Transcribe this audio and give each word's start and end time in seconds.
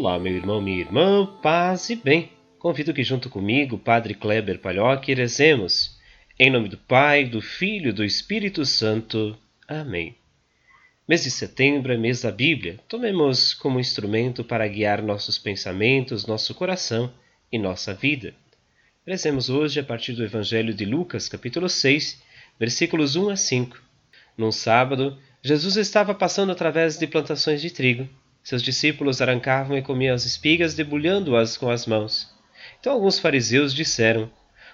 Olá, 0.00 0.16
meu 0.16 0.32
irmão, 0.32 0.60
minha 0.60 0.78
irmã, 0.78 1.26
paz 1.42 1.90
e 1.90 1.96
bem. 1.96 2.30
Convido 2.60 2.94
que 2.94 3.02
junto 3.02 3.28
comigo, 3.28 3.76
Padre 3.76 4.14
Kleber 4.14 4.60
Palhoque, 4.60 5.12
rezemos. 5.12 5.98
Em 6.38 6.48
nome 6.48 6.68
do 6.68 6.78
Pai, 6.78 7.24
do 7.24 7.40
Filho 7.42 7.88
e 7.88 7.92
do 7.92 8.04
Espírito 8.04 8.64
Santo. 8.64 9.36
Amém. 9.66 10.14
Mês 11.08 11.24
de 11.24 11.32
setembro 11.32 11.92
é 11.92 11.96
mês 11.96 12.22
da 12.22 12.30
Bíblia. 12.30 12.78
Tomemos 12.88 13.52
como 13.52 13.80
instrumento 13.80 14.44
para 14.44 14.68
guiar 14.68 15.02
nossos 15.02 15.36
pensamentos, 15.36 16.28
nosso 16.28 16.54
coração 16.54 17.12
e 17.50 17.58
nossa 17.58 17.92
vida. 17.92 18.32
Rezemos 19.04 19.50
hoje 19.50 19.80
a 19.80 19.84
partir 19.84 20.12
do 20.12 20.22
Evangelho 20.22 20.72
de 20.72 20.84
Lucas, 20.84 21.28
capítulo 21.28 21.68
6, 21.68 22.22
versículos 22.56 23.16
1 23.16 23.30
a 23.30 23.36
5. 23.36 23.82
Num 24.36 24.52
sábado, 24.52 25.18
Jesus 25.42 25.76
estava 25.76 26.14
passando 26.14 26.52
através 26.52 26.96
de 26.96 27.06
plantações 27.08 27.60
de 27.60 27.70
trigo. 27.72 28.08
Seus 28.48 28.62
discípulos 28.62 29.20
arrancavam 29.20 29.76
e 29.76 29.82
comiam 29.82 30.14
as 30.14 30.24
espigas, 30.24 30.72
debulhando-as 30.72 31.58
com 31.58 31.68
as 31.68 31.84
mãos. 31.84 32.34
Então 32.80 32.94
alguns 32.94 33.18
fariseus 33.18 33.74
disseram: 33.74 34.30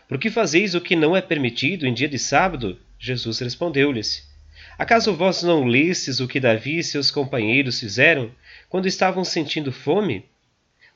Por 0.09 0.17
que 0.17 0.31
fazeis 0.31 0.77
o 0.77 0.81
que 0.81 0.95
não 0.95 1.17
é 1.17 1.21
permitido 1.21 1.85
em 1.85 1.93
dia 1.93 2.09
de 2.09 2.17
sábado? 2.17 2.79
Jesus 3.01 3.41
respondeu-lhes: 3.41 4.33
Acaso 4.79 5.13
vós 5.13 5.43
não 5.43 5.65
lestes 5.65 6.21
o 6.21 6.29
que 6.29 6.39
Davi 6.39 6.79
e 6.79 6.85
seus 6.85 7.11
companheiros 7.11 7.81
fizeram 7.81 8.31
quando 8.69 8.87
estavam 8.87 9.25
sentindo 9.25 9.73
fome? 9.73 10.25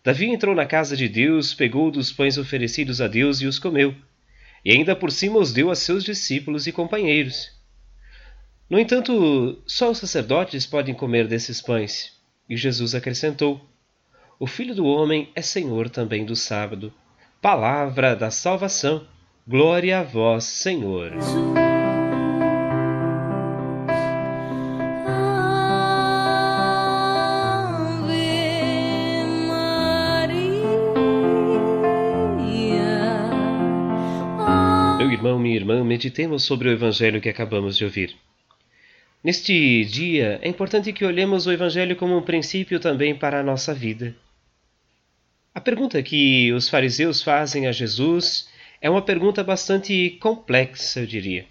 Davi 0.05 0.27
entrou 0.27 0.55
na 0.55 0.65
casa 0.65 0.97
de 0.97 1.09
Deus, 1.09 1.53
pegou 1.53 1.91
dos 1.91 2.13
pães 2.13 2.39
oferecidos 2.39 3.01
a 3.01 3.09
Deus 3.09 3.41
e 3.41 3.47
os 3.47 3.59
comeu, 3.59 3.93
e 4.65 4.71
ainda 4.71 4.95
por 4.95 5.11
cima 5.11 5.41
os 5.41 5.53
deu 5.53 5.69
a 5.73 5.75
seus 5.75 6.05
discípulos 6.05 6.69
e 6.69 6.71
companheiros. 6.71 7.51
No 8.71 8.79
entanto, 8.79 9.61
só 9.67 9.91
os 9.91 9.99
sacerdotes 9.99 10.65
podem 10.65 10.95
comer 10.95 11.27
desses 11.27 11.61
pães. 11.61 12.17
E 12.49 12.57
Jesus 12.57 12.95
acrescentou: 12.95 13.61
O 14.39 14.47
Filho 14.47 14.75
do 14.75 14.87
Homem 14.87 15.31
é 15.35 15.43
Senhor 15.43 15.91
também 15.91 16.25
do 16.25 16.35
sábado. 16.35 16.93
Palavra 17.41 18.17
da 18.17 18.31
salvação. 18.31 19.07
Glória 19.47 20.01
a 20.01 20.03
vós, 20.03 20.45
Senhor. 20.45 21.13
Meu 34.99 35.13
irmão, 35.13 35.39
minha 35.39 35.57
irmã, 35.57 35.85
meditemos 35.85 36.43
sobre 36.43 36.69
o 36.69 36.73
evangelho 36.73 37.21
que 37.21 37.29
acabamos 37.29 37.77
de 37.77 37.85
ouvir. 37.85 38.17
Neste 39.29 39.85
dia, 39.85 40.39
é 40.41 40.49
importante 40.49 40.91
que 40.91 41.05
olhemos 41.05 41.47
o 41.47 41.53
Evangelho 41.53 41.95
como 41.97 42.17
um 42.17 42.23
princípio 42.23 42.81
também 42.81 43.15
para 43.15 43.39
a 43.39 43.43
nossa 43.43 43.75
vida. 43.75 44.17
A 45.55 45.61
pergunta 45.61 46.03
que 46.03 46.51
os 46.55 46.71
fariseus 46.71 47.23
fazem 47.23 47.67
a 47.67 47.73
Jesus 47.73 48.49
é 48.81 48.89
uma 48.89 49.03
pergunta 49.03 49.45
bastante 49.45 50.17
complexa, 50.19 51.01
eu 51.01 51.07
diria. 51.07 51.45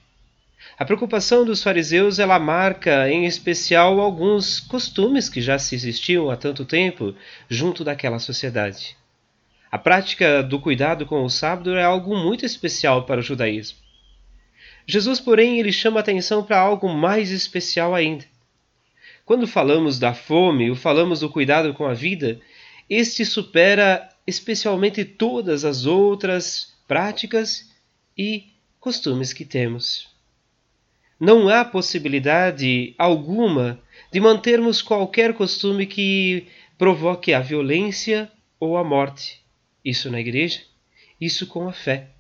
A 0.76 0.84
preocupação 0.86 1.46
dos 1.46 1.62
fariseus 1.62 2.18
ela 2.18 2.40
marca, 2.40 3.08
em 3.12 3.28
especial, 3.28 4.00
alguns 4.00 4.60
costumes 4.60 5.30
que 5.30 5.40
já 5.40 5.60
se 5.60 5.76
existiam 5.76 6.32
há 6.32 6.36
tanto 6.36 6.66
tempo 6.66 7.14
junto 7.48 7.84
daquela 7.84 8.18
sociedade. 8.18 8.98
A 9.72 9.78
prática 9.78 10.42
do 10.42 10.60
cuidado 10.60 11.06
com 11.06 11.24
o 11.24 11.30
sábado 11.30 11.76
é 11.76 11.84
algo 11.84 12.18
muito 12.18 12.44
especial 12.44 13.06
para 13.06 13.20
o 13.20 13.24
judaísmo. 13.24 13.78
Jesus, 14.88 15.20
porém, 15.20 15.60
ele 15.60 15.72
chama 15.72 16.00
atenção 16.00 16.42
para 16.44 16.58
algo 16.58 16.88
mais 16.88 17.30
especial 17.30 17.94
ainda. 17.94 18.26
Quando 19.26 19.46
falamos 19.46 20.00
da 20.00 20.14
fome 20.14 20.70
ou 20.70 20.76
falamos 20.76 21.20
do 21.20 21.30
cuidado 21.30 21.74
com 21.74 21.86
a 21.86 21.94
vida, 21.94 22.40
este 22.90 23.26
supera 23.26 24.10
especialmente 24.26 25.04
todas 25.04 25.66
as 25.66 25.86
outras 25.86 26.74
práticas 26.88 27.70
e 28.18 28.46
costumes 28.80 29.34
que 29.34 29.44
temos. 29.44 30.08
Não 31.20 31.50
há 31.50 31.66
possibilidade 31.66 32.96
alguma 32.98 33.82
de 34.12 34.22
mantermos 34.22 34.82
qualquer 34.82 35.34
costume 35.34 35.86
que 35.86 36.48
provoque 36.78 37.34
a 37.34 37.42
violência 37.42 38.32
ou 38.58 38.78
a 38.78 38.84
morte. 38.84 39.42
Isso 39.84 40.10
na 40.10 40.22
igreja, 40.22 40.62
isso 41.20 41.48
com 41.48 41.68
a 41.68 41.74
fé. 41.74 42.12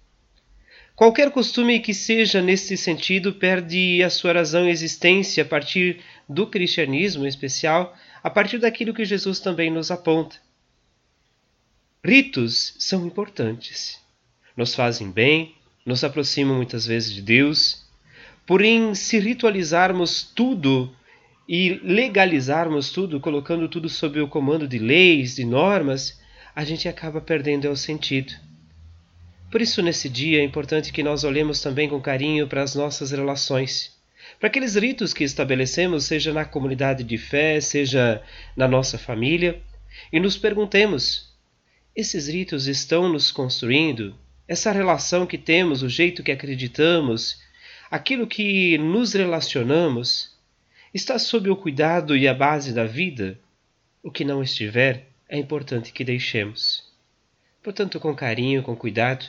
Qualquer 0.97 1.29
costume 1.29 1.79
que 1.79 1.93
seja 1.93 2.41
nesse 2.41 2.75
sentido 2.75 3.31
perde 3.31 4.01
a 4.01 4.09
sua 4.09 4.33
razão 4.33 4.67
e 4.67 4.71
existência 4.71 5.43
a 5.43 5.45
partir 5.45 6.01
do 6.27 6.47
cristianismo 6.47 7.23
em 7.23 7.27
especial, 7.27 7.95
a 8.23 8.31
partir 8.31 8.57
daquilo 8.57 8.95
que 8.95 9.05
Jesus 9.05 9.39
também 9.39 9.69
nos 9.69 9.91
aponta. 9.91 10.37
Ritos 12.03 12.73
são 12.79 13.05
importantes. 13.05 14.01
Nos 14.55 14.73
fazem 14.73 15.11
bem, 15.11 15.53
nos 15.85 16.03
aproximam 16.03 16.55
muitas 16.55 16.87
vezes 16.87 17.13
de 17.13 17.21
Deus. 17.21 17.85
Porém, 18.43 18.95
se 18.95 19.19
ritualizarmos 19.19 20.23
tudo 20.23 20.91
e 21.47 21.79
legalizarmos 21.83 22.89
tudo, 22.89 23.19
colocando 23.19 23.69
tudo 23.69 23.87
sob 23.87 24.19
o 24.19 24.27
comando 24.27 24.67
de 24.67 24.79
leis, 24.79 25.35
de 25.35 25.45
normas, 25.45 26.19
a 26.55 26.65
gente 26.65 26.89
acaba 26.89 27.21
perdendo 27.21 27.69
o 27.69 27.77
sentido. 27.77 28.46
Por 29.49 29.61
isso, 29.61 29.81
nesse 29.81 30.09
dia, 30.09 30.41
é 30.41 30.43
importante 30.43 30.91
que 30.91 31.01
nós 31.01 31.23
olhemos 31.23 31.61
também 31.61 31.87
com 31.87 32.01
carinho 32.01 32.47
para 32.47 32.63
as 32.63 32.75
nossas 32.75 33.11
relações, 33.11 33.95
para 34.39 34.47
aqueles 34.47 34.75
ritos 34.75 35.13
que 35.13 35.23
estabelecemos, 35.23 36.03
seja 36.03 36.33
na 36.33 36.43
comunidade 36.43 37.03
de 37.03 37.17
fé, 37.17 37.61
seja 37.61 38.21
na 38.57 38.67
nossa 38.67 38.97
família, 38.97 39.61
e 40.11 40.19
nos 40.19 40.37
perguntemos: 40.37 41.33
esses 41.95 42.27
ritos 42.27 42.67
estão 42.67 43.07
nos 43.07 43.31
construindo? 43.31 44.15
Essa 44.47 44.71
relação 44.71 45.25
que 45.25 45.37
temos, 45.37 45.81
o 45.81 45.89
jeito 45.89 46.23
que 46.23 46.31
acreditamos, 46.31 47.41
aquilo 47.89 48.27
que 48.27 48.77
nos 48.77 49.13
relacionamos, 49.13 50.37
está 50.93 51.17
sob 51.17 51.49
o 51.49 51.55
cuidado 51.55 52.15
e 52.15 52.27
a 52.27 52.33
base 52.33 52.73
da 52.73 52.85
vida? 52.85 53.39
O 54.03 54.11
que 54.11 54.23
não 54.23 54.43
estiver, 54.43 55.07
é 55.27 55.37
importante 55.37 55.91
que 55.91 56.03
deixemos. 56.03 56.86
Portanto, 57.67 57.99
com 57.99 58.15
carinho, 58.15 58.63
com 58.63 58.77
cuidado, 58.77 59.25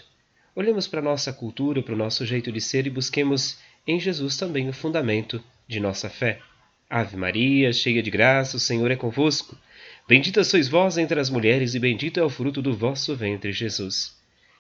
Olhemos 0.55 0.87
para 0.87 1.01
a 1.01 1.03
nossa 1.03 1.33
cultura, 1.33 1.83
para 1.83 1.95
o 1.95 1.97
nosso 1.97 2.25
jeito 2.25 2.51
de 2.53 2.61
ser 2.61 2.87
e 2.87 2.91
busquemos 2.91 3.59
em 3.87 3.99
Jesus 4.01 4.37
também 4.37 4.69
o 4.69 4.73
fundamento 4.73 5.41
de 5.67 5.81
nossa 5.81 6.09
fé. 6.09 6.41
Ave 6.89 7.17
Maria, 7.17 7.73
cheia 7.73 8.01
de 8.01 8.11
graça, 8.11 8.57
o 8.57 8.61
Senhor 8.61 8.91
é 8.91 8.97
convosco. 8.97 9.57
Bendita 10.09 10.43
sois 10.43 10.69
vós 10.69 10.99
entre 10.99 11.21
as 11.21 11.31
mulheres, 11.31 11.77
e 11.77 11.79
bendito 11.79 12.19
é 12.19 12.23
o 12.25 12.29
fruto 12.29 12.61
do 12.61 12.77
vosso 12.77 13.15
ventre, 13.15 13.53
Jesus. 13.53 14.17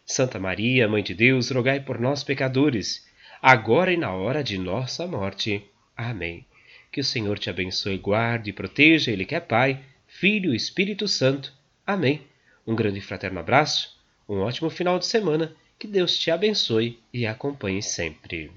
Santa 0.06 0.38
Maria, 0.38 0.88
Mãe 0.88 1.02
de 1.02 1.14
Deus, 1.14 1.50
rogai 1.50 1.80
por 1.80 2.00
nós, 2.00 2.22
pecadores, 2.22 3.04
agora 3.42 3.92
e 3.92 3.96
na 3.96 4.12
hora 4.12 4.42
de 4.42 4.56
nossa 4.56 5.04
morte. 5.04 5.64
Amém. 5.96 6.46
Que 6.92 7.00
o 7.00 7.04
Senhor 7.04 7.38
te 7.40 7.50
abençoe, 7.50 7.98
guarde 7.98 8.50
e 8.50 8.52
proteja, 8.52 9.10
Ele 9.10 9.24
que 9.24 9.34
é 9.34 9.40
Pai, 9.40 9.80
Filho 10.06 10.52
e 10.52 10.56
Espírito 10.56 11.08
Santo. 11.08 11.52
Amém. 11.84 12.22
Um 12.68 12.76
grande 12.76 12.98
e 12.98 13.00
fraterno 13.00 13.40
abraço, 13.40 13.96
um 14.28 14.40
ótimo 14.40 14.68
final 14.68 14.98
de 14.98 15.06
semana 15.06 15.56
que 15.78 15.86
Deus 15.86 16.18
te 16.18 16.30
abençoe 16.30 17.00
e 17.10 17.26
acompanhe 17.26 17.82
sempre. 17.82 18.50